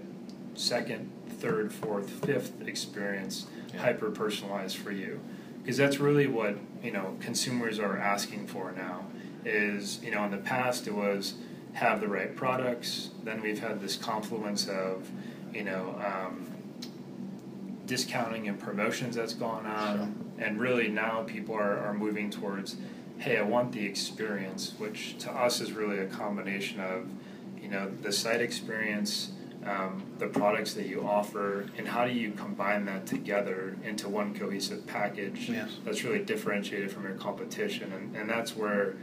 second 0.55 1.11
third, 1.29 1.73
fourth, 1.73 2.11
fifth 2.25 2.67
experience 2.67 3.47
yeah. 3.73 3.81
hyper 3.81 4.11
personalized 4.11 4.77
for 4.77 4.91
you. 4.91 5.21
Because 5.63 5.77
that's 5.77 5.99
really 5.99 6.27
what 6.27 6.57
you 6.83 6.91
know 6.91 7.17
consumers 7.21 7.79
are 7.79 7.99
asking 7.99 8.47
for 8.47 8.73
now. 8.73 9.07
Is 9.45 10.03
you 10.03 10.11
know 10.11 10.25
in 10.25 10.31
the 10.31 10.39
past 10.39 10.87
it 10.87 10.95
was 10.95 11.35
have 11.75 12.01
the 12.01 12.09
right 12.09 12.35
products. 12.35 13.11
Then 13.23 13.43
we've 13.43 13.59
had 13.59 13.81
this 13.81 13.97
confluence 13.97 14.67
of 14.67 15.11
you 15.53 15.65
know 15.65 16.01
um, 16.05 16.47
discounting 17.87 18.49
and 18.49 18.59
promotions 18.59 19.17
that's 19.17 19.35
gone 19.35 19.67
on, 19.67 19.97
sure. 19.97 20.47
and 20.47 20.61
really 20.61 20.89
now 20.89 21.23
people 21.23 21.55
are, 21.55 21.79
are 21.79 21.95
moving 21.95 22.31
towards 22.31 22.77
hey 23.19 23.37
I 23.37 23.43
want 23.43 23.73
the 23.73 23.85
experience, 23.85 24.75
which 24.79 25.19
to 25.19 25.31
us 25.31 25.61
is 25.61 25.73
really 25.73 25.99
a 25.99 26.07
combination 26.07 26.81
of 26.81 27.09
you 27.61 27.69
know 27.69 27.91
the 28.03 28.13
site 28.13 28.41
experience 28.41 29.33
um, 29.67 30.03
the 30.19 30.27
products 30.27 30.75
that 30.75 30.87
you 30.87 31.07
offer, 31.07 31.67
and 31.77 31.89
how 31.89 32.07
do 32.07 32.13
you 32.13 32.31
combine 32.33 32.85
that 32.87 33.07
together 33.07 33.77
into 33.85 34.09
one 34.09 34.35
cohesive 34.35 34.87
package 34.87 35.51
yes. 35.51 35.79
that's 35.85 36.05
really 36.05 36.25
differentiated 36.25 36.91
from 36.91 37.03
your 37.03 37.15
competition? 37.15 37.93
And, 37.93 38.17
and 38.17 38.31
that's 38.31 38.57
where 38.57 38.95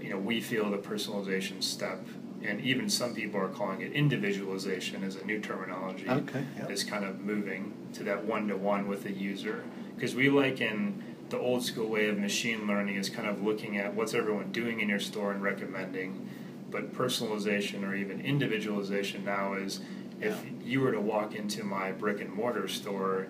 you 0.00 0.10
know 0.10 0.18
we 0.18 0.40
feel 0.40 0.70
the 0.70 0.78
personalization 0.78 1.62
step, 1.62 2.04
and 2.42 2.60
even 2.60 2.88
some 2.90 3.14
people 3.14 3.40
are 3.40 3.48
calling 3.48 3.80
it 3.80 3.92
individualization 3.92 5.04
as 5.04 5.16
a 5.16 5.24
new 5.24 5.40
terminology. 5.40 6.08
Okay, 6.08 6.44
yep. 6.58 6.70
is 6.70 6.84
kind 6.84 7.04
of 7.04 7.20
moving 7.20 7.72
to 7.94 8.02
that 8.04 8.24
one 8.24 8.48
to 8.48 8.56
one 8.56 8.88
with 8.88 9.04
the 9.04 9.12
user 9.12 9.64
because 9.94 10.14
we 10.14 10.28
like 10.28 10.60
in 10.60 11.02
the 11.32 11.38
old 11.38 11.64
school 11.64 11.88
way 11.88 12.08
of 12.08 12.18
machine 12.18 12.66
learning 12.66 12.94
is 12.94 13.10
kind 13.10 13.28
of 13.28 13.42
looking 13.42 13.78
at 13.78 13.92
what's 13.94 14.14
everyone 14.14 14.52
doing 14.52 14.80
in 14.80 14.88
your 14.88 15.00
store 15.00 15.32
and 15.32 15.42
recommending 15.42 16.28
but 16.72 16.92
personalization 16.94 17.86
or 17.86 17.94
even 17.94 18.20
individualization 18.22 19.24
now 19.24 19.54
is 19.54 19.80
if 20.20 20.42
you 20.64 20.80
were 20.80 20.90
to 20.90 21.00
walk 21.00 21.34
into 21.34 21.62
my 21.62 21.92
brick 21.92 22.20
and 22.20 22.32
mortar 22.32 22.66
store, 22.66 23.26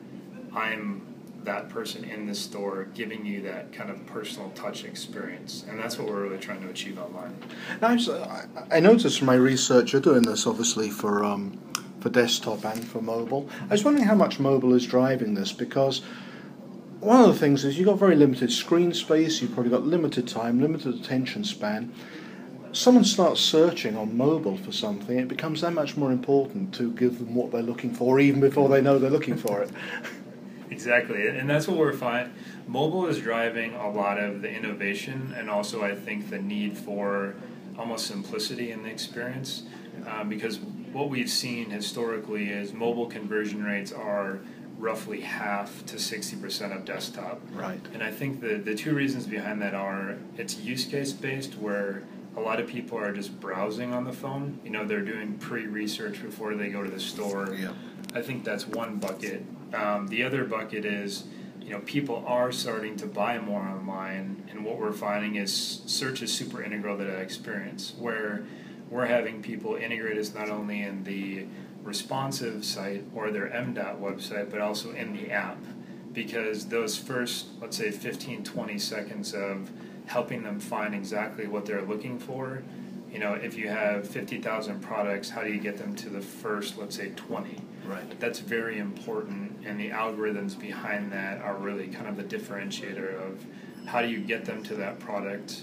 I'm 0.54 1.02
that 1.42 1.68
person 1.68 2.04
in 2.04 2.26
the 2.26 2.34
store 2.34 2.84
giving 2.94 3.26
you 3.26 3.42
that 3.42 3.72
kind 3.72 3.90
of 3.90 4.06
personal 4.06 4.50
touch 4.50 4.84
experience. 4.84 5.64
And 5.68 5.76
that's 5.76 5.98
what 5.98 6.06
we're 6.06 6.22
really 6.22 6.38
trying 6.38 6.62
to 6.62 6.68
achieve 6.68 7.00
online. 7.00 7.36
Now, 7.80 7.96
I 8.70 8.78
noticed 8.78 9.18
from 9.18 9.26
my 9.26 9.34
research, 9.34 9.92
you're 9.92 10.02
doing 10.02 10.22
this 10.22 10.46
obviously 10.46 10.88
for, 10.88 11.24
um, 11.24 11.58
for 11.98 12.10
desktop 12.10 12.64
and 12.64 12.84
for 12.84 13.02
mobile. 13.02 13.48
I 13.62 13.72
was 13.72 13.84
wondering 13.84 14.06
how 14.06 14.14
much 14.14 14.38
mobile 14.38 14.72
is 14.74 14.86
driving 14.86 15.34
this 15.34 15.50
because 15.52 16.02
one 17.02 17.20
of 17.20 17.26
the 17.26 17.38
things 17.38 17.64
is 17.64 17.78
you've 17.78 17.88
got 17.88 17.98
very 17.98 18.16
limited 18.16 18.52
screen 18.52 18.94
space, 18.94 19.42
you've 19.42 19.52
probably 19.52 19.70
got 19.70 19.82
limited 19.82 20.26
time, 20.26 20.60
limited 20.60 20.94
attention 20.94 21.44
span 21.44 21.92
someone 22.72 23.04
starts 23.04 23.40
searching 23.40 23.96
on 23.96 24.16
mobile 24.16 24.56
for 24.56 24.72
something, 24.72 25.18
it 25.18 25.28
becomes 25.28 25.60
that 25.60 25.72
much 25.72 25.96
more 25.96 26.10
important 26.10 26.74
to 26.74 26.90
give 26.92 27.18
them 27.18 27.34
what 27.34 27.52
they're 27.52 27.62
looking 27.62 27.94
for, 27.94 28.18
even 28.18 28.40
before 28.40 28.68
they 28.68 28.80
know 28.80 28.98
they're 28.98 29.10
looking 29.10 29.36
for 29.36 29.62
it. 29.62 29.70
exactly, 30.70 31.28
and 31.28 31.48
that's 31.48 31.68
what 31.68 31.76
we're 31.76 31.92
finding. 31.92 32.34
Mobile 32.66 33.06
is 33.06 33.20
driving 33.20 33.74
a 33.74 33.90
lot 33.90 34.18
of 34.18 34.40
the 34.42 34.50
innovation, 34.50 35.34
and 35.36 35.50
also 35.50 35.82
I 35.82 35.94
think 35.94 36.30
the 36.30 36.40
need 36.40 36.76
for 36.76 37.34
almost 37.78 38.06
simplicity 38.06 38.70
in 38.70 38.82
the 38.82 38.88
experience, 38.88 39.64
um, 40.06 40.28
because 40.28 40.58
what 40.92 41.10
we've 41.10 41.30
seen 41.30 41.70
historically 41.70 42.50
is 42.50 42.72
mobile 42.72 43.06
conversion 43.06 43.62
rates 43.62 43.92
are 43.92 44.40
roughly 44.82 45.20
half 45.20 45.86
to 45.86 45.94
60% 45.94 46.76
of 46.76 46.84
desktop. 46.84 47.40
Right. 47.52 47.80
And 47.94 48.02
I 48.02 48.10
think 48.10 48.40
the, 48.40 48.54
the 48.54 48.74
two 48.74 48.94
reasons 48.94 49.28
behind 49.28 49.62
that 49.62 49.74
are 49.74 50.16
it's 50.36 50.58
use 50.58 50.84
case 50.84 51.12
based, 51.12 51.56
where 51.56 52.02
a 52.36 52.40
lot 52.40 52.58
of 52.58 52.66
people 52.66 52.98
are 52.98 53.12
just 53.12 53.38
browsing 53.38 53.94
on 53.94 54.02
the 54.02 54.12
phone. 54.12 54.58
You 54.64 54.70
know, 54.70 54.84
they're 54.84 55.00
doing 55.00 55.38
pre 55.38 55.66
research 55.66 56.20
before 56.20 56.56
they 56.56 56.68
go 56.68 56.82
to 56.82 56.90
the 56.90 56.98
store. 56.98 57.54
Yeah. 57.54 57.72
I 58.12 58.22
think 58.22 58.42
that's 58.42 58.66
one 58.66 58.98
bucket. 58.98 59.44
Um, 59.72 60.08
the 60.08 60.24
other 60.24 60.44
bucket 60.44 60.84
is, 60.84 61.24
you 61.60 61.70
know, 61.70 61.78
people 61.80 62.24
are 62.26 62.50
starting 62.50 62.96
to 62.96 63.06
buy 63.06 63.38
more 63.38 63.62
online, 63.62 64.42
and 64.50 64.64
what 64.64 64.78
we're 64.78 64.92
finding 64.92 65.36
is 65.36 65.82
search 65.86 66.22
is 66.22 66.32
super 66.32 66.60
integral 66.60 66.98
to 66.98 67.04
that 67.04 67.20
experience, 67.20 67.94
where 67.98 68.42
we're 68.90 69.06
having 69.06 69.42
people 69.42 69.76
integrate 69.76 70.18
us 70.18 70.34
not 70.34 70.50
only 70.50 70.82
in 70.82 71.04
the 71.04 71.46
responsive 71.82 72.64
site 72.64 73.04
or 73.14 73.30
their 73.30 73.48
MDOT 73.48 74.00
website, 74.00 74.50
but 74.50 74.60
also 74.60 74.92
in 74.92 75.12
the 75.12 75.30
app. 75.30 75.58
Because 76.12 76.66
those 76.66 76.96
first, 76.96 77.46
let's 77.60 77.76
say, 77.76 77.90
15, 77.90 78.44
20 78.44 78.78
seconds 78.78 79.32
of 79.32 79.70
helping 80.06 80.42
them 80.42 80.60
find 80.60 80.94
exactly 80.94 81.46
what 81.46 81.64
they're 81.64 81.82
looking 81.82 82.18
for 82.18 82.62
you 83.12 83.18
know, 83.18 83.34
if 83.34 83.58
you 83.58 83.68
have 83.68 84.08
50,000 84.08 84.80
products, 84.80 85.28
how 85.28 85.42
do 85.42 85.52
you 85.52 85.60
get 85.60 85.76
them 85.76 85.94
to 85.96 86.08
the 86.08 86.22
first, 86.22 86.78
let's 86.78 86.96
say, 86.96 87.10
20? 87.10 87.58
Right. 87.86 88.18
That's 88.18 88.38
very 88.38 88.78
important, 88.78 89.66
and 89.66 89.78
the 89.78 89.90
algorithms 89.90 90.58
behind 90.58 91.12
that 91.12 91.42
are 91.42 91.56
really 91.56 91.88
kind 91.88 92.06
of 92.06 92.16
the 92.16 92.24
differentiator 92.24 93.14
of 93.20 93.44
how 93.86 94.00
do 94.00 94.08
you 94.08 94.20
get 94.20 94.46
them 94.46 94.62
to 94.62 94.74
that 94.76 94.98
product 94.98 95.62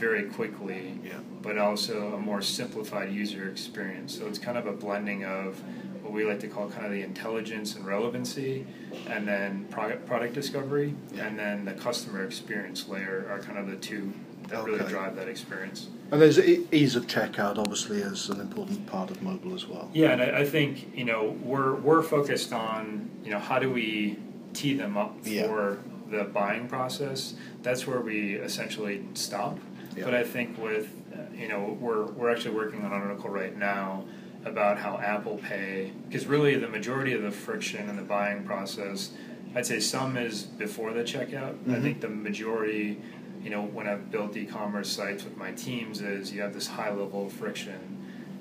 very 0.00 0.22
quickly, 0.24 0.98
Yeah. 1.04 1.12
but 1.42 1.58
also 1.58 2.14
a 2.14 2.18
more 2.18 2.40
simplified 2.40 3.12
user 3.12 3.48
experience. 3.48 4.18
So 4.18 4.26
it's 4.26 4.38
kind 4.38 4.56
of 4.56 4.66
a 4.66 4.72
blending 4.72 5.24
of 5.24 5.62
what 6.02 6.12
we 6.12 6.24
like 6.24 6.40
to 6.40 6.48
call 6.48 6.70
kind 6.70 6.86
of 6.86 6.90
the 6.90 7.02
intelligence 7.02 7.76
and 7.76 7.84
relevancy, 7.86 8.66
and 9.08 9.28
then 9.28 9.66
product, 9.70 10.06
product 10.06 10.32
discovery, 10.34 10.94
Yeah. 11.14 11.26
and 11.26 11.38
then 11.38 11.66
the 11.66 11.72
customer 11.74 12.24
experience 12.24 12.88
layer 12.88 13.26
are 13.30 13.38
kind 13.40 13.58
of 13.58 13.68
the 13.70 13.76
two 13.76 14.12
that 14.48 14.64
really 14.64 14.84
drive 14.88 15.14
that 15.16 15.28
experience. 15.28 15.88
And 16.10 16.20
there's 16.20 16.40
ease 16.40 16.96
of 16.96 17.06
checkout, 17.06 17.56
obviously, 17.58 18.02
as 18.02 18.30
an 18.30 18.40
important 18.40 18.84
part 18.86 19.10
of 19.12 19.22
mobile 19.22 19.54
as 19.54 19.68
well. 19.68 19.90
Yeah, 19.92 20.10
and 20.10 20.20
I, 20.22 20.40
I 20.40 20.44
think 20.44 20.90
you 20.96 21.04
know 21.04 21.36
we're 21.44 21.74
we're 21.74 22.02
focused 22.02 22.52
on 22.52 23.10
you 23.22 23.30
know 23.30 23.38
how 23.38 23.58
do 23.60 23.70
we 23.70 24.18
tee 24.52 24.74
them 24.74 24.96
up 24.96 25.14
Yeah. 25.24 25.46
for 25.46 25.78
the 26.10 26.24
buying 26.24 26.66
process. 26.66 27.34
That's 27.62 27.86
where 27.86 28.00
we 28.00 28.34
essentially 28.34 29.04
stop. 29.14 29.58
Yeah. 30.00 30.06
But 30.06 30.14
I 30.14 30.24
think 30.24 30.58
with 30.58 30.88
uh, 31.14 31.18
you 31.34 31.48
know 31.48 31.76
we're 31.80 32.06
we're 32.06 32.30
actually 32.30 32.54
working 32.54 32.80
on 32.84 32.92
an 32.92 33.02
article 33.02 33.30
right 33.30 33.56
now 33.56 34.04
about 34.44 34.78
how 34.78 34.98
Apple 34.98 35.36
Pay 35.38 35.92
because 36.08 36.26
really 36.26 36.56
the 36.56 36.68
majority 36.68 37.12
of 37.12 37.22
the 37.22 37.30
friction 37.30 37.88
in 37.88 37.96
the 37.96 38.02
buying 38.02 38.44
process, 38.44 39.10
I'd 39.54 39.66
say 39.66 39.78
some 39.80 40.16
is 40.16 40.42
before 40.44 40.92
the 40.92 41.02
checkout. 41.02 41.54
I 41.68 41.72
Mhm. 41.78 41.82
think 41.82 42.00
the 42.00 42.08
majority. 42.08 42.98
You 43.42 43.48
know, 43.48 43.62
when 43.62 43.86
I've 43.88 44.10
built 44.10 44.36
e-commerce 44.36 44.90
sites 44.90 45.24
with 45.24 45.34
my 45.38 45.52
teams, 45.52 46.02
is 46.02 46.30
you 46.30 46.42
have 46.42 46.52
this 46.52 46.66
high 46.66 46.90
level 46.90 47.24
of 47.26 47.32
friction, 47.32 47.80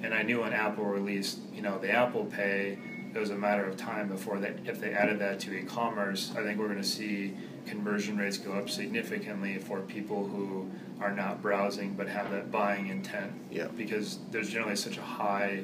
and 0.04 0.14
I 0.14 0.24
knew 0.24 0.42
when 0.42 0.52
Apple 0.52 0.84
released, 0.84 1.40
you 1.56 1.62
know, 1.62 1.78
the 1.80 1.90
Apple 1.90 2.26
Pay, 2.26 2.78
it 3.16 3.18
was 3.18 3.30
a 3.30 3.36
matter 3.38 3.64
of 3.66 3.78
time 3.78 4.10
before 4.10 4.40
that. 4.40 4.58
If 4.66 4.82
they 4.82 4.92
added 4.92 5.20
that 5.20 5.40
to 5.42 5.54
e-commerce, 5.54 6.34
I 6.38 6.44
think 6.44 6.60
we're 6.60 6.68
going 6.68 6.82
to 6.82 6.84
see 7.00 7.34
conversion 7.70 8.18
rates 8.18 8.38
go 8.38 8.54
up 8.54 8.70
significantly 8.70 9.58
for 9.58 9.80
people 9.82 10.28
who 10.28 10.70
are 11.00 11.12
not 11.12 11.42
browsing 11.42 11.94
but 11.94 12.08
have 12.08 12.32
that 12.32 12.52
buying 12.52 12.88
intent. 12.88 13.32
Yeah. 13.52 13.68
Because 13.78 14.20
there's 14.32 14.50
generally 14.50 14.76
such 14.76 14.98
a 14.98 15.02
high 15.02 15.64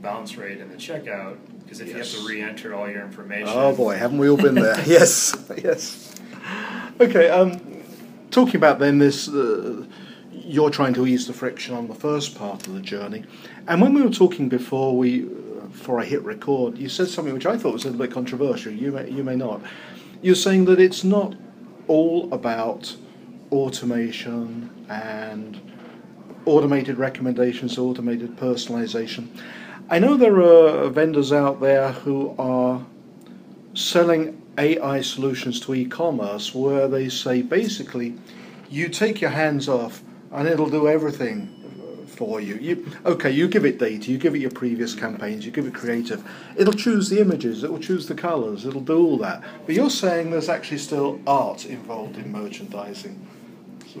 bounce 0.00 0.36
rate 0.36 0.58
in 0.58 0.68
the 0.68 0.76
checkout. 0.76 1.36
Because 1.62 1.80
if 1.80 1.88
you 1.88 1.96
have 1.96 2.10
to 2.10 2.26
re-enter 2.26 2.74
all 2.74 2.90
your 2.90 3.02
information, 3.02 3.48
Oh 3.50 3.74
boy, 3.74 3.96
haven't 3.96 4.18
we 4.18 4.28
all 4.28 4.36
been 4.36 4.54
there? 4.54 4.80
yes, 4.86 5.34
yes. 5.62 6.14
Okay, 7.00 7.28
um, 7.28 7.82
talking 8.30 8.56
about 8.56 8.78
then 8.78 8.98
this, 8.98 9.28
uh, 9.28 9.86
you're 10.32 10.70
trying 10.70 10.92
to 10.94 11.06
ease 11.06 11.26
the 11.26 11.32
friction 11.32 11.74
on 11.74 11.88
the 11.88 11.94
first 11.94 12.36
part 12.36 12.66
of 12.66 12.74
the 12.74 12.80
journey, 12.80 13.24
and 13.66 13.80
when 13.80 13.94
we 13.94 14.02
were 14.02 14.10
talking 14.10 14.48
before 14.48 14.96
we, 14.96 15.24
uh, 15.24 15.66
before 15.66 16.00
I 16.00 16.04
hit 16.04 16.22
record, 16.22 16.76
you 16.76 16.88
said 16.88 17.08
something 17.08 17.32
which 17.32 17.46
I 17.46 17.56
thought 17.56 17.72
was 17.72 17.84
a 17.84 17.90
little 17.90 18.04
bit 18.04 18.12
controversial. 18.12 18.72
You 18.72 18.92
may, 18.92 19.08
you 19.08 19.24
may 19.24 19.36
not. 19.36 19.62
You're 20.22 20.36
saying 20.36 20.66
that 20.66 20.78
it's 20.78 21.02
not 21.02 21.34
all 21.88 22.32
about 22.32 22.94
automation 23.50 24.70
and 24.88 25.60
automated 26.46 26.96
recommendations, 26.96 27.76
automated 27.76 28.36
personalization. 28.36 29.26
I 29.90 29.98
know 29.98 30.16
there 30.16 30.40
are 30.40 30.88
vendors 30.90 31.32
out 31.32 31.60
there 31.60 31.90
who 31.90 32.36
are 32.38 32.86
selling 33.74 34.40
AI 34.58 35.00
solutions 35.00 35.58
to 35.60 35.74
e-commerce 35.74 36.54
where 36.54 36.86
they 36.86 37.08
say 37.08 37.42
basically 37.42 38.14
you 38.70 38.88
take 38.88 39.20
your 39.20 39.30
hands 39.30 39.68
off 39.68 40.02
and 40.30 40.46
it'll 40.46 40.70
do 40.70 40.86
everything 40.86 41.61
for 42.12 42.40
you. 42.40 42.54
You 42.56 42.86
okay, 43.06 43.30
you 43.30 43.48
give 43.48 43.64
it 43.64 43.78
data, 43.78 44.10
you 44.10 44.18
give 44.18 44.34
it 44.34 44.38
your 44.40 44.50
previous 44.50 44.94
campaigns, 44.94 45.44
you 45.44 45.50
give 45.52 45.66
it 45.66 45.74
creative. 45.74 46.22
It'll 46.56 46.72
choose 46.74 47.08
the 47.08 47.20
images, 47.20 47.64
it'll 47.64 47.78
choose 47.78 48.06
the 48.06 48.14
colors, 48.14 48.64
it'll 48.66 48.80
do 48.80 48.98
all 49.06 49.18
that. 49.18 49.42
But 49.66 49.74
you're 49.74 49.90
saying 49.90 50.30
there's 50.30 50.48
actually 50.48 50.78
still 50.78 51.20
art 51.26 51.64
involved 51.66 52.16
in 52.16 52.30
merchandising. 52.30 53.26
So, 53.92 54.00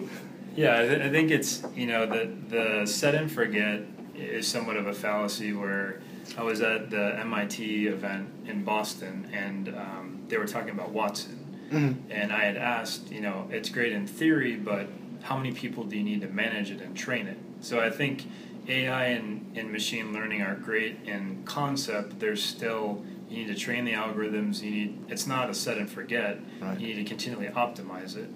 Yeah, 0.56 0.80
I, 0.80 0.86
th- 0.88 1.00
I 1.02 1.10
think 1.10 1.30
it's 1.30 1.62
you 1.74 1.86
know 1.86 2.06
the 2.06 2.30
the 2.48 2.86
set 2.86 3.14
and 3.14 3.30
forget 3.30 3.80
is 4.14 4.46
somewhat 4.46 4.76
of 4.76 4.86
a 4.86 4.92
fallacy. 4.92 5.52
Where 5.52 6.00
I 6.38 6.42
was 6.42 6.60
at 6.60 6.90
the 6.90 7.18
MIT 7.20 7.86
event 7.88 8.28
in 8.46 8.62
Boston, 8.64 9.28
and 9.32 9.68
um, 9.70 10.20
they 10.28 10.36
were 10.38 10.46
talking 10.46 10.70
about 10.70 10.90
Watson, 10.90 11.38
Mhm. 11.72 11.96
and 12.10 12.32
I 12.32 12.44
had 12.44 12.56
asked, 12.56 13.10
you 13.10 13.20
know, 13.20 13.48
it's 13.50 13.68
great 13.70 13.92
in 13.92 14.06
theory, 14.06 14.56
but 14.56 14.86
how 15.22 15.36
many 15.36 15.52
people 15.52 15.84
do 15.84 15.96
you 15.96 16.02
need 16.04 16.20
to 16.22 16.28
manage 16.28 16.70
it 16.70 16.80
and 16.80 16.96
train 16.96 17.26
it? 17.26 17.38
So 17.62 17.80
I 17.80 17.88
think 17.88 18.26
AI 18.68 19.06
and, 19.06 19.56
and 19.56 19.72
machine 19.72 20.12
learning 20.12 20.42
are 20.42 20.54
great 20.54 20.98
in 21.04 21.42
concept. 21.44 22.20
There's 22.20 22.42
still 22.42 23.02
you 23.30 23.38
need 23.38 23.54
to 23.54 23.58
train 23.58 23.86
the 23.86 23.92
algorithms. 23.92 24.62
You 24.62 24.70
need 24.70 25.04
it's 25.08 25.26
not 25.26 25.48
a 25.48 25.54
set 25.54 25.78
and 25.78 25.90
forget. 25.90 26.38
Right. 26.60 26.78
You 26.78 26.88
need 26.88 27.02
to 27.02 27.04
continually 27.04 27.48
optimize 27.48 28.16
it 28.16 28.28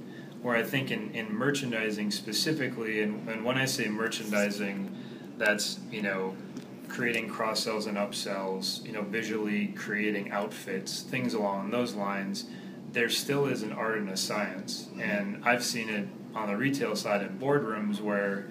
where 0.47 0.57
I 0.57 0.63
think 0.63 0.93
in, 0.93 1.13
in 1.13 1.35
merchandising 1.35 2.13
specifically, 2.13 3.03
and, 3.03 3.29
and 3.29 3.45
when 3.45 3.59
I 3.59 3.65
say 3.65 3.89
merchandising, 3.89 4.95
that's 5.39 5.81
you 5.91 6.03
know 6.03 6.37
creating 6.89 7.29
cross 7.29 7.65
sells 7.65 7.87
and 7.87 7.97
upsells, 7.97 8.85
you 8.87 8.93
know 8.93 9.03
visually 9.03 9.69
creating 9.69 10.31
outfits, 10.31 11.03
things 11.03 11.35
along 11.35 11.71
those 11.71 11.95
lines. 11.95 12.47
There 12.93 13.09
still 13.09 13.47
is 13.47 13.65
an 13.65 13.73
art 13.73 13.99
and 13.99 14.09
a 14.09 14.17
science, 14.17 14.85
mm-hmm. 14.85 15.01
and 15.01 15.45
I've 15.45 15.65
seen 15.65 15.89
it 15.89 16.07
on 16.35 16.47
the 16.47 16.57
retail 16.57 16.95
side 16.95 17.23
in 17.23 17.39
boardrooms 17.41 18.01
where 18.01 18.47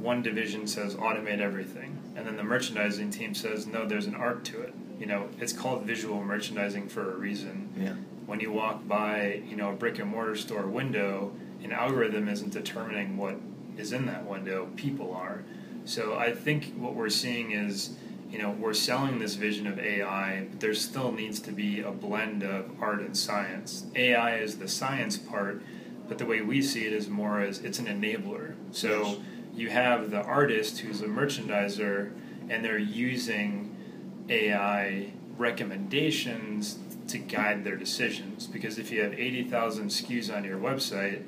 one 0.00 0.22
division 0.22 0.66
says 0.66 0.94
automate 0.94 1.40
everything, 1.40 1.98
and 2.16 2.26
then 2.26 2.36
the 2.36 2.42
merchandising 2.42 3.10
team 3.10 3.34
says 3.34 3.66
no, 3.66 3.86
there's 3.86 4.06
an 4.06 4.14
art 4.14 4.44
to 4.46 4.60
it. 4.62 4.74
You 4.98 5.06
know, 5.06 5.28
it's 5.38 5.52
called 5.52 5.84
visual 5.84 6.22
merchandising 6.22 6.88
for 6.88 7.12
a 7.12 7.16
reason 7.16 7.70
yeah. 7.76 7.94
when 8.26 8.40
you 8.40 8.52
walk 8.52 8.86
by, 8.86 9.42
you 9.48 9.56
know, 9.56 9.70
a 9.70 9.72
brick 9.74 9.98
and 9.98 10.10
mortar 10.10 10.36
store 10.36 10.66
window, 10.66 11.32
an 11.62 11.72
algorithm 11.72 12.28
isn't 12.28 12.52
determining 12.52 13.16
what 13.16 13.36
is 13.78 13.92
in 13.92 14.06
that 14.06 14.26
window, 14.26 14.68
people 14.76 15.14
are. 15.14 15.42
So 15.84 16.16
I 16.18 16.32
think 16.32 16.74
what 16.76 16.94
we're 16.94 17.08
seeing 17.08 17.52
is, 17.52 17.90
you 18.30 18.38
know, 18.38 18.50
we're 18.50 18.74
selling 18.74 19.18
this 19.18 19.34
vision 19.34 19.66
of 19.66 19.78
AI, 19.78 20.46
but 20.50 20.60
there 20.60 20.74
still 20.74 21.12
needs 21.12 21.40
to 21.40 21.52
be 21.52 21.80
a 21.80 21.90
blend 21.90 22.42
of 22.42 22.70
art 22.80 23.00
and 23.00 23.16
science. 23.16 23.86
AI 23.94 24.36
is 24.36 24.58
the 24.58 24.68
science 24.68 25.16
part, 25.16 25.62
but 26.08 26.18
the 26.18 26.26
way 26.26 26.42
we 26.42 26.60
see 26.60 26.86
it 26.86 26.92
is 26.92 27.08
more 27.08 27.40
as 27.40 27.60
it's 27.60 27.78
an 27.78 27.86
enabler. 27.86 28.54
So 28.70 29.02
Yes. 29.02 29.16
You 29.60 29.68
have 29.68 30.10
the 30.10 30.22
artist 30.22 30.78
who's 30.78 31.02
a 31.02 31.06
merchandiser 31.06 32.12
and 32.48 32.64
they're 32.64 32.78
using 32.78 33.76
AI 34.30 35.12
recommendations 35.36 36.78
to 37.08 37.18
guide 37.18 37.62
their 37.62 37.76
decisions. 37.76 38.46
Because 38.46 38.78
if 38.78 38.90
you 38.90 39.02
have 39.02 39.12
80,000 39.12 39.88
SKUs 39.88 40.34
on 40.34 40.44
your 40.44 40.58
website, 40.58 41.24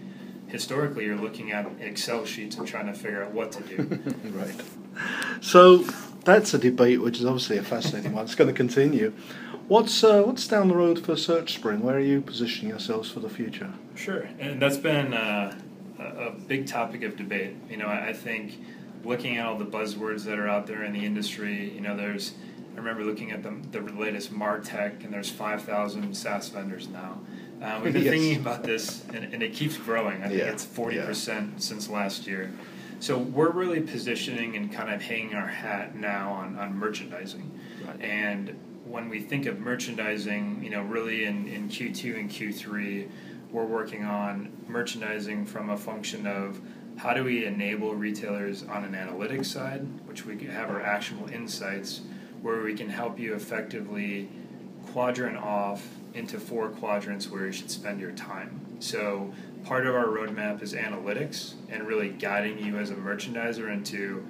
historically 0.47 1.05
you're 1.05 1.17
looking 1.19 1.53
at 1.53 1.71
Excel 1.79 2.25
sheets 2.25 2.57
and 2.57 2.67
trying 2.67 2.87
to 2.87 2.95
figure 2.95 3.23
out 3.23 3.33
what 3.33 3.53
to 3.53 3.63
do. 3.65 4.01
right. 4.31 4.59
So 5.43 5.85
that's 6.25 6.55
a 6.55 6.59
debate 6.59 7.03
which 7.03 7.19
is 7.19 7.27
obviously 7.27 7.59
a 7.59 7.63
fascinating 7.63 8.15
one. 8.15 8.25
It's 8.25 8.35
going 8.35 8.49
to 8.49 8.57
continue. 8.57 9.13
What's 9.69 10.03
uh, 10.03 10.23
what's 10.23 10.49
down 10.49 10.69
the 10.69 10.75
road 10.75 11.05
for 11.05 11.17
SearchSpring? 11.17 11.81
Where 11.81 11.97
are 11.97 12.01
you 12.01 12.23
positioning 12.23 12.71
yourselves 12.71 13.11
for 13.11 13.21
the 13.21 13.29
future? 13.29 13.75
Sure, 13.95 14.29
and 14.39 14.61
that's 14.61 14.77
been 14.77 15.15
uh, 15.15 15.55
a, 16.03 16.29
a 16.29 16.31
big 16.33 16.67
topic 16.67 17.03
of 17.03 17.17
debate. 17.17 17.57
You 17.71 17.77
know, 17.77 17.87
I, 17.87 18.09
I 18.09 18.13
think 18.13 18.59
looking 19.05 19.37
at 19.39 19.47
all 19.47 19.57
the 19.59 19.65
buzzwords 19.67 20.25
that 20.25 20.39
are 20.39 20.49
out 20.49 20.67
there 20.67 20.85
in 20.85 20.93
the 20.93 21.05
industry, 21.05 21.71
you 21.71 21.81
know, 21.81 21.97
there's 21.97 22.35
I 22.75 22.77
remember 22.77 23.05
looking 23.05 23.33
at 23.33 23.43
the, 23.43 23.55
the 23.71 23.81
latest 23.81 24.33
Martech, 24.33 25.05
and 25.05 25.13
there's 25.13 25.31
5,000 25.31 26.17
SaaS 26.17 26.49
vendors 26.49 26.89
now. 26.89 27.21
Uh, 27.61 27.81
we've 27.85 27.93
been 27.93 28.03
Yes. 28.05 28.13
thinking 28.15 28.41
about 28.41 28.63
this, 28.63 29.05
and, 29.13 29.35
and 29.35 29.43
it 29.43 29.53
keeps 29.53 29.77
growing. 29.77 30.23
I 30.23 30.29
think 30.29 30.41
Yeah, 30.41 30.53
it's 30.53 30.65
40% 30.65 31.61
since 31.61 31.91
last 31.91 32.27
year. 32.27 32.51
So 32.99 33.19
we're 33.19 33.51
really 33.51 33.81
positioning 33.81 34.57
and 34.57 34.73
kind 34.73 34.93
of 34.93 35.03
hanging 35.03 35.35
our 35.35 35.47
hat 35.49 35.97
now 35.97 36.33
on, 36.33 36.59
on 36.59 36.75
merchandising. 36.75 37.51
Right. 37.87 38.01
And 38.01 38.59
when 38.87 39.09
we 39.11 39.21
think 39.21 39.45
of 39.47 39.61
merchandising, 39.61 40.63
you 40.65 40.71
know, 40.71 40.83
really 40.83 41.25
in, 41.25 41.47
in 41.49 41.69
Q2 41.69 42.19
and 42.19 42.31
Q3, 42.31 43.09
we're 43.53 43.67
working 43.67 44.05
on 44.05 44.51
merchandising 44.67 45.45
from 45.47 45.71
a 45.71 45.77
function 45.77 46.27
of 46.27 46.61
how 46.97 47.13
do 47.13 47.25
we 47.25 47.45
enable 47.45 47.95
retailers 47.95 48.65
on 48.65 48.85
an 48.85 48.93
analytics 48.93 49.47
side, 49.47 49.87
which 50.07 50.25
we 50.25 50.43
have 50.47 50.71
our 50.71 50.81
actionable 50.81 51.29
insights, 51.29 52.01
where 52.41 52.63
we 52.63 52.75
can 52.75 52.89
help 52.89 53.19
you 53.19 53.35
effectively 53.35 54.29
quadrant 54.93 55.37
off 55.37 55.87
into 56.15 56.39
four 56.39 56.71
quadrants 56.71 57.31
where 57.31 57.47
you 57.47 57.53
should 57.53 57.71
spend 57.71 58.01
your 58.01 58.13
time. 58.13 58.61
So 58.81 59.33
part 59.65 59.87
of 59.87 59.95
our 59.95 60.07
roadmap 60.07 60.63
is 60.63 60.75
analytics 60.75 61.55
and 61.71 61.87
really 61.87 62.11
guiding 62.11 62.59
you 62.59 62.79
as 62.79 62.91
a 62.91 62.95
merchandiser 62.95 63.73
into 63.73 64.27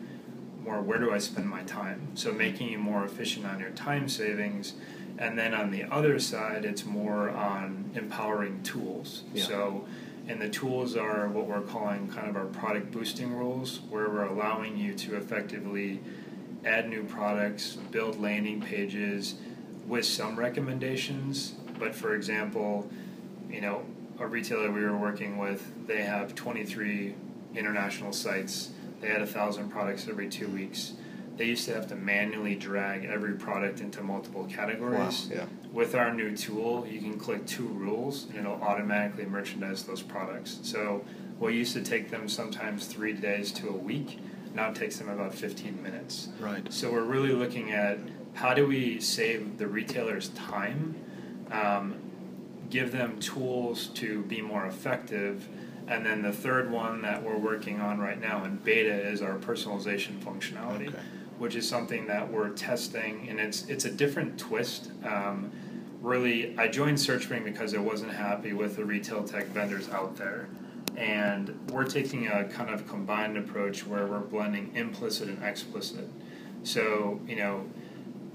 more 0.62 0.80
where 0.80 0.98
do 0.98 1.12
I 1.12 1.18
spend 1.18 1.48
my 1.48 1.62
time? 1.62 2.08
So 2.14 2.32
making 2.32 2.68
you 2.68 2.78
more 2.78 3.04
efficient 3.04 3.46
on 3.46 3.58
your 3.58 3.70
time 3.70 4.08
savings. 4.08 4.74
And 5.18 5.38
then 5.38 5.54
on 5.54 5.70
the 5.70 5.84
other 5.84 6.18
side, 6.18 6.64
it's 6.64 6.84
more 6.84 7.30
on 7.30 7.90
empowering 7.94 8.62
tools. 8.62 9.22
Yeah. 9.34 9.44
So 9.44 9.84
and 10.28 10.40
the 10.40 10.48
tools 10.48 10.96
are 10.96 11.28
what 11.28 11.46
we're 11.46 11.62
calling 11.62 12.08
kind 12.08 12.28
of 12.28 12.36
our 12.36 12.46
product 12.46 12.92
boosting 12.92 13.34
rules, 13.34 13.80
where 13.90 14.08
we're 14.08 14.24
allowing 14.24 14.76
you 14.76 14.94
to 14.94 15.16
effectively 15.16 16.00
add 16.64 16.88
new 16.88 17.02
products, 17.04 17.76
build 17.90 18.20
landing 18.20 18.60
pages 18.60 19.34
with 19.86 20.04
some 20.04 20.38
recommendations. 20.38 21.54
But 21.78 21.94
for 21.94 22.14
example, 22.14 22.88
you 23.50 23.60
know, 23.60 23.84
a 24.20 24.26
retailer 24.26 24.70
we 24.70 24.82
were 24.82 24.96
working 24.96 25.38
with, 25.38 25.86
they 25.88 26.02
have 26.02 26.34
23 26.36 27.14
international 27.56 28.12
sites. 28.12 28.70
They 29.00 29.08
had 29.08 29.22
a 29.22 29.26
thousand 29.26 29.70
products 29.70 30.06
every 30.08 30.28
two 30.28 30.46
weeks. 30.46 30.92
They 31.36 31.46
used 31.46 31.66
to 31.66 31.74
have 31.74 31.88
to 31.88 31.96
manually 31.96 32.54
drag 32.54 33.04
every 33.04 33.34
product 33.34 33.80
into 33.80 34.02
multiple 34.02 34.44
categories. 34.44 35.28
Wow, 35.30 35.36
yeah. 35.36 35.46
With 35.72 35.94
our 35.94 36.12
new 36.12 36.36
tool, 36.36 36.86
you 36.86 37.00
can 37.00 37.18
click 37.18 37.46
two 37.46 37.66
rules 37.66 38.26
and 38.30 38.40
it'll 38.40 38.62
automatically 38.62 39.24
merchandise 39.24 39.84
those 39.84 40.02
products. 40.02 40.58
So 40.62 41.04
what 41.38 41.54
used 41.54 41.72
to 41.72 41.82
take 41.82 42.10
them 42.10 42.28
sometimes 42.28 42.86
three 42.86 43.14
days 43.14 43.50
to 43.52 43.68
a 43.68 43.72
week 43.72 44.18
now 44.54 44.70
it 44.70 44.74
takes 44.74 44.96
them 44.98 45.08
about 45.08 45.34
15 45.34 45.82
minutes. 45.82 46.28
Right. 46.38 46.70
So 46.72 46.92
we're 46.92 47.04
really 47.04 47.32
looking 47.32 47.72
at 47.72 47.98
how 48.34 48.54
do 48.54 48.66
we 48.66 49.00
save 49.00 49.58
the 49.58 49.66
retailers 49.66 50.28
time, 50.30 50.94
um, 51.50 51.94
give 52.70 52.92
them 52.92 53.18
tools 53.18 53.88
to 53.88 54.22
be 54.22 54.40
more 54.40 54.66
effective, 54.66 55.48
and 55.88 56.06
then 56.06 56.22
the 56.22 56.32
third 56.32 56.70
one 56.70 57.02
that 57.02 57.22
we're 57.22 57.36
working 57.36 57.80
on 57.80 57.98
right 57.98 58.20
now 58.20 58.44
in 58.44 58.56
beta 58.56 58.94
is 58.94 59.20
our 59.20 59.36
personalization 59.38 60.18
functionality, 60.20 60.88
Okay. 60.88 60.98
Which 61.42 61.56
is 61.56 61.68
something 61.68 62.06
that 62.06 62.30
we're 62.30 62.50
testing, 62.50 63.26
and 63.28 63.40
it's 63.40 63.66
it's 63.66 63.84
a 63.84 63.90
different 63.90 64.38
twist. 64.38 64.92
Um, 65.04 65.50
really, 66.00 66.56
I 66.56 66.68
joined 66.68 66.98
SearchSpring 66.98 67.42
because 67.42 67.74
I 67.74 67.78
wasn't 67.78 68.12
happy 68.12 68.52
with 68.52 68.76
the 68.76 68.84
retail 68.84 69.24
tech 69.24 69.46
vendors 69.48 69.90
out 69.90 70.16
there. 70.16 70.46
And 70.96 71.58
we're 71.72 71.84
taking 71.84 72.28
a 72.28 72.44
kind 72.44 72.70
of 72.70 72.86
combined 72.86 73.36
approach 73.36 73.84
where 73.84 74.06
we're 74.06 74.20
blending 74.20 74.70
implicit 74.76 75.28
and 75.28 75.42
explicit. 75.42 76.08
So, 76.62 77.18
you 77.26 77.34
know, 77.34 77.64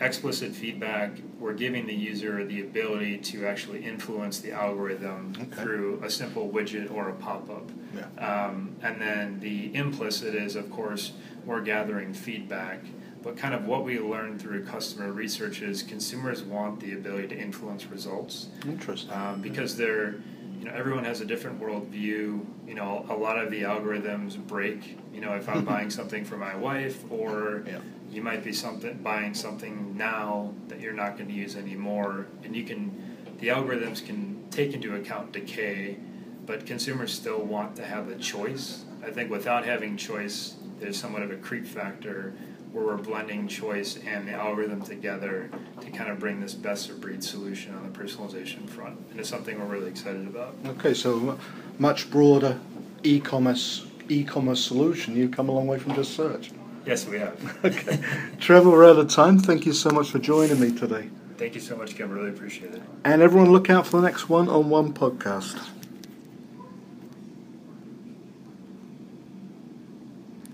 explicit 0.01 0.53
feedback, 0.53 1.11
we're 1.39 1.53
giving 1.53 1.87
the 1.87 1.93
user 1.93 2.43
the 2.43 2.59
ability 2.61 3.19
to 3.19 3.47
actually 3.47 3.85
influence 3.85 4.39
the 4.39 4.51
algorithm 4.51 5.33
Okay. 5.39 5.61
through 5.63 6.01
a 6.03 6.09
simple 6.09 6.49
widget 6.49 6.91
or 6.93 7.07
a 7.07 7.13
pop 7.13 7.49
up. 7.49 7.69
Yeah. 7.95 8.45
Um, 8.47 8.75
and 8.81 8.99
then 8.99 9.39
the 9.39 9.73
implicit 9.73 10.35
is, 10.35 10.57
of 10.57 10.69
course, 10.69 11.13
we're 11.45 11.61
gathering 11.61 12.13
feedback. 12.13 12.81
But 13.27 13.35
kind 13.35 13.53
of 13.53 13.65
what 13.65 13.83
we 13.83 13.99
learned 13.99 14.41
through 14.41 14.63
customer 14.63 15.11
research 15.11 15.61
is 15.61 15.83
consumers 15.83 16.43
want 16.43 16.79
the 16.79 16.93
ability 16.93 17.27
to 17.27 17.37
influence 17.37 17.85
results 17.87 18.47
Interesting. 18.65 19.11
um, 19.11 19.41
because 19.41 19.75
they're, 19.75 20.15
you 20.57 20.63
know, 20.63 20.71
everyone 20.73 21.03
has 21.03 21.19
a 21.19 21.25
different 21.25 21.59
worldview. 21.59 22.45
You 22.65 22.73
know, 22.73 23.05
a 23.09 23.13
lot 23.13 23.37
of 23.37 23.51
the 23.51 23.63
algorithms 23.63 24.37
break. 24.47 24.97
You 25.13 25.19
know, 25.19 25.33
if 25.33 25.49
I'm 25.49 25.65
buying 25.65 25.89
something 25.89 26.23
for 26.23 26.37
my 26.37 26.55
wife, 26.55 27.03
or 27.11 27.63
Yeah. 27.67 27.79
you 28.09 28.21
might 28.21 28.45
be 28.45 28.53
something 28.53 28.97
buying 29.03 29.33
something 29.33 29.97
now 29.97 30.53
that 30.69 30.79
you're 30.79 30.93
not 30.93 31.17
going 31.17 31.27
to 31.27 31.35
use 31.35 31.57
anymore, 31.57 32.27
and 32.45 32.55
you 32.55 32.63
can, 32.63 33.17
the 33.39 33.49
algorithms 33.49 34.05
can 34.05 34.41
take 34.51 34.71
into 34.73 34.95
account 34.95 35.33
decay, 35.33 35.97
but 36.45 36.65
consumers 36.65 37.11
still 37.11 37.39
want 37.43 37.75
to 37.75 37.83
have 37.83 38.07
the 38.07 38.15
choice. 38.15 38.85
I 39.05 39.11
think 39.11 39.29
without 39.29 39.65
having 39.65 39.97
choice, 39.97 40.55
there's 40.79 40.95
somewhat 40.97 41.23
of 41.23 41.31
a 41.31 41.35
creep 41.35 41.65
factor 41.65 42.33
where 42.71 42.85
we're 42.85 42.97
blending 42.97 43.47
choice 43.47 43.97
and 44.05 44.27
the 44.27 44.33
algorithm 44.33 44.81
together 44.81 45.49
to 45.81 45.89
kind 45.91 46.09
of 46.09 46.19
bring 46.19 46.39
this 46.41 46.53
best 46.53 46.89
of 46.89 47.01
breed 47.01 47.23
solution 47.23 47.73
on 47.75 47.83
the 47.83 47.97
personalization 47.97 48.67
front. 48.69 48.99
And 49.11 49.19
it's 49.19 49.29
something 49.29 49.59
we're 49.59 49.65
really 49.65 49.89
excited 49.89 50.27
about. 50.27 50.55
Okay, 50.65 50.93
so 50.93 51.37
much 51.79 52.09
broader 52.09 52.59
e-commerce 53.03 53.85
e-commerce 54.09 54.63
solution. 54.63 55.15
You've 55.15 55.31
come 55.31 55.49
a 55.49 55.51
long 55.51 55.67
way 55.67 55.79
from 55.79 55.93
just 55.95 56.15
search. 56.15 56.51
Yes, 56.85 57.05
we 57.05 57.19
have. 57.19 57.37
Okay, 57.65 57.99
Trevor, 58.39 58.69
we're 58.69 58.89
out 58.89 58.97
of 58.97 59.09
time. 59.09 59.39
Thank 59.39 59.65
you 59.65 59.73
so 59.73 59.89
much 59.89 60.09
for 60.09 60.19
joining 60.19 60.59
me 60.59 60.71
today. 60.71 61.09
Thank 61.37 61.53
you 61.53 61.61
so 61.61 61.75
much, 61.75 61.95
Kim. 61.95 62.09
Really 62.09 62.29
appreciate 62.29 62.73
it. 62.73 62.81
And 63.03 63.21
everyone, 63.21 63.51
look 63.51 63.69
out 63.69 63.85
for 63.85 63.97
the 63.97 64.07
next 64.07 64.29
one 64.29 64.47
on 64.47 64.69
one 64.69 64.93
podcast. 64.93 65.59